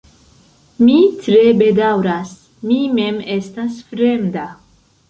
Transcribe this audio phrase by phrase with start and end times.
[0.87, 0.95] Mi
[1.25, 2.33] tre bedaŭras,
[2.71, 4.53] mi mem estas fremda.